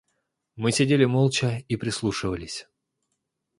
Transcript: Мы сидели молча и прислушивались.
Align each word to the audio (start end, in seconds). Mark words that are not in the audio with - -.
Мы 0.55 0.71
сидели 0.71 1.05
молча 1.05 1.63
и 1.67 1.75
прислушивались. 1.77 2.67